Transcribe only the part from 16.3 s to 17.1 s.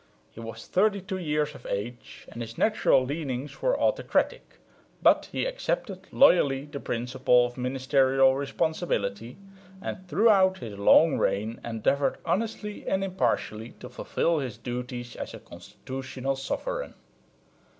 sovereign.